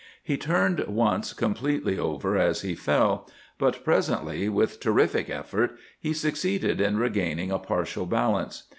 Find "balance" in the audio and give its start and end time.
8.07-8.63